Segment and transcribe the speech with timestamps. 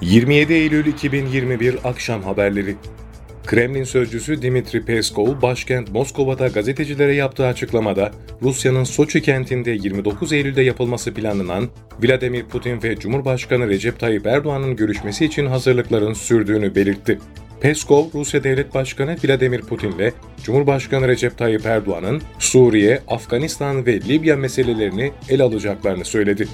[0.00, 2.76] 27 Eylül 2021 akşam haberleri.
[3.46, 8.10] Kremlin sözcüsü Dimitri Peskov, başkent Moskova'da gazetecilere yaptığı açıklamada,
[8.42, 11.68] Rusya'nın Soçi kentinde 29 Eylül'de yapılması planlanan
[12.02, 17.18] Vladimir Putin ve Cumhurbaşkanı Recep Tayyip Erdoğan'ın görüşmesi için hazırlıkların sürdüğünü belirtti.
[17.60, 20.12] Peskov, Rusya Devlet Başkanı Vladimir Putin ile
[20.42, 26.48] Cumhurbaşkanı Recep Tayyip Erdoğan'ın Suriye, Afganistan ve Libya meselelerini ele alacaklarını söyledi.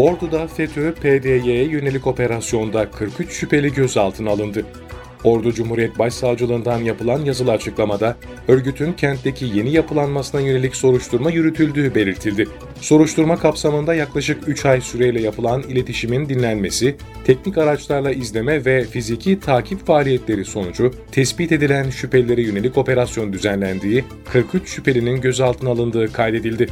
[0.00, 4.66] Ordu'da FETÖ, PDY'ye yönelik operasyonda 43 şüpheli gözaltına alındı.
[5.24, 8.16] Ordu Cumhuriyet Başsavcılığından yapılan yazılı açıklamada
[8.48, 12.48] örgütün kentteki yeni yapılanmasına yönelik soruşturma yürütüldüğü belirtildi.
[12.80, 19.86] Soruşturma kapsamında yaklaşık 3 ay süreyle yapılan iletişimin dinlenmesi, teknik araçlarla izleme ve fiziki takip
[19.86, 26.68] faaliyetleri sonucu tespit edilen şüphelilere yönelik operasyon düzenlendiği, 43 şüphelinin gözaltına alındığı kaydedildi.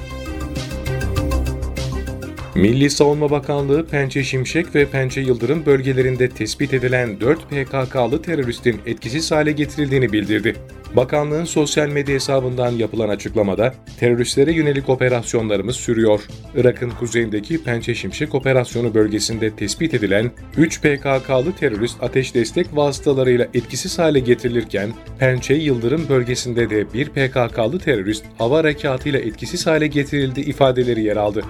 [2.58, 9.30] Milli Savunma Bakanlığı Pençe Şimşek ve Pençe Yıldırım bölgelerinde tespit edilen 4 PKK'lı teröristin etkisiz
[9.30, 10.56] hale getirildiğini bildirdi.
[10.96, 16.20] Bakanlığın sosyal medya hesabından yapılan açıklamada teröristlere yönelik operasyonlarımız sürüyor.
[16.56, 23.98] Irak'ın kuzeyindeki Pençe Şimşek operasyonu bölgesinde tespit edilen 3 PKK'lı terörist ateş destek vasıtalarıyla etkisiz
[23.98, 31.02] hale getirilirken Pençe Yıldırım bölgesinde de bir PKK'lı terörist hava harekatıyla etkisiz hale getirildi ifadeleri
[31.02, 31.44] yer aldı.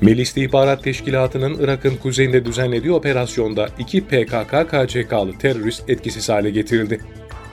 [0.00, 7.00] Milli İstihbarat Teşkilatı'nın Irak'ın kuzeyinde düzenlediği operasyonda iki PKK-KCK'lı terörist etkisiz hale getirildi.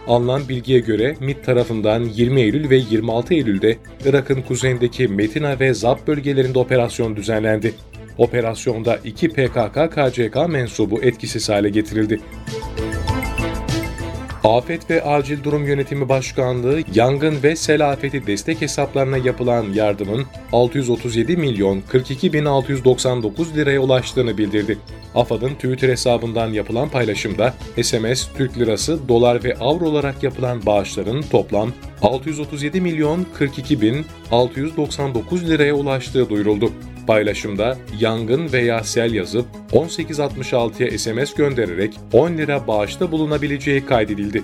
[0.08, 5.98] Alınan bilgiye göre MİT tarafından 20 Eylül ve 26 Eylül'de Irak'ın kuzeyindeki Metina ve Zab
[6.08, 7.74] bölgelerinde operasyon düzenlendi.
[8.18, 12.20] Operasyonda iki PKK-KCK mensubu etkisiz hale getirildi.
[14.46, 21.38] Afet ve Acil Durum Yönetimi Başkanlığı yangın ve sel afeti destek hesaplarına yapılan yardımın 637
[21.38, 24.78] milyon 42 bin 699 liraya ulaştığını bildirdi.
[25.16, 31.72] AFAD'ın Twitter hesabından yapılan paylaşımda SMS, Türk Lirası, Dolar ve Avro olarak yapılan bağışların toplam
[32.02, 36.72] 637 milyon 42 bin 699 liraya ulaştığı duyuruldu.
[37.08, 44.44] Paylaşımda yangın veya sel yazıp 1866'ya SMS göndererek 10 lira bağışta bulunabileceği kaydedildi.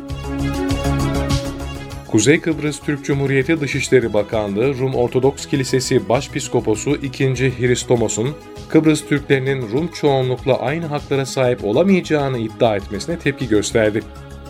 [2.08, 7.34] Kuzey Kıbrıs Türk Cumhuriyeti Dışişleri Bakanlığı Rum Ortodoks Kilisesi Başpiskoposu 2.
[7.60, 8.30] Hristomos'un
[8.70, 14.02] Kıbrıs Türklerinin Rum çoğunlukla aynı haklara sahip olamayacağını iddia etmesine tepki gösterdi.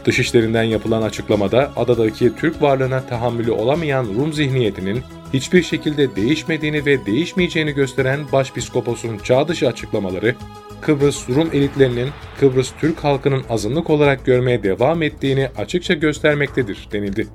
[0.05, 7.71] Dışişlerinden yapılan açıklamada adadaki Türk varlığına tahammülü olamayan Rum zihniyetinin hiçbir şekilde değişmediğini ve değişmeyeceğini
[7.71, 10.35] gösteren Başpiskopos'un çağ dışı açıklamaları,
[10.81, 12.09] Kıbrıs Rum elitlerinin
[12.39, 17.27] Kıbrıs Türk halkının azınlık olarak görmeye devam ettiğini açıkça göstermektedir denildi.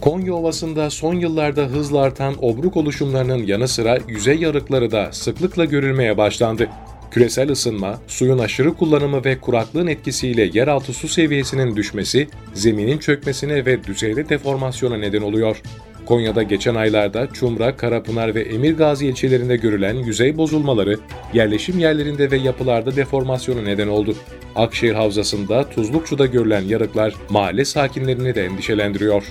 [0.00, 6.16] Konya Ovası'nda son yıllarda hızla artan obruk oluşumlarının yanı sıra yüzey yarıkları da sıklıkla görülmeye
[6.16, 6.68] başlandı.
[7.14, 13.84] Küresel ısınma, suyun aşırı kullanımı ve kuraklığın etkisiyle yeraltı su seviyesinin düşmesi, zeminin çökmesine ve
[13.84, 15.62] düzeyde deformasyona neden oluyor.
[16.06, 20.98] Konya'da geçen aylarda Çumra, Karapınar ve Emirgazi ilçelerinde görülen yüzey bozulmaları,
[21.34, 24.16] yerleşim yerlerinde ve yapılarda deformasyona neden oldu.
[24.56, 29.24] Akşehir Havzası'nda Tuzlukçu'da görülen yarıklar mahalle sakinlerini de endişelendiriyor.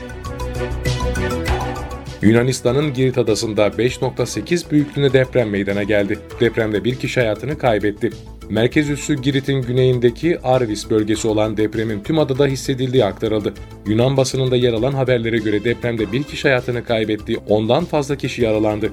[2.23, 6.19] Yunanistan'ın Girit adasında 5.8 büyüklüğünde deprem meydana geldi.
[6.39, 8.09] Depremde bir kişi hayatını kaybetti.
[8.49, 13.53] Merkez üssü Girit'in güneyindeki Arvis bölgesi olan depremin tüm adada hissedildiği aktarıldı.
[13.87, 18.89] Yunan basınında yer alan haberlere göre depremde bir kişi hayatını kaybetti, ondan fazla kişi yaralandı.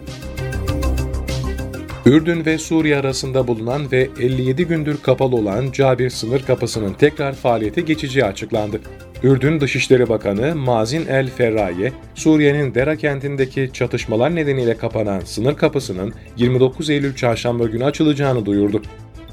[2.06, 7.80] Ürdün ve Suriye arasında bulunan ve 57 gündür kapalı olan Cabir sınır kapısının tekrar faaliyete
[7.80, 8.80] geçeceği açıklandı.
[9.22, 16.91] Ürdün Dışişleri Bakanı Mazin El Ferraye, Suriye'nin Dera kentindeki çatışmalar nedeniyle kapanan sınır kapısının 29
[16.91, 18.82] Eylül çarşamba günü açılacağını duyurdu.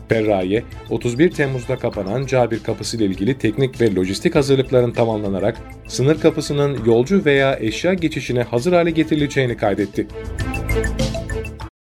[0.09, 6.77] Ferraye, 31 Temmuz'da kapanan Cabir Kapısı ile ilgili teknik ve lojistik hazırlıkların tamamlanarak sınır kapısının
[6.85, 10.07] yolcu veya eşya geçişine hazır hale getirileceğini kaydetti.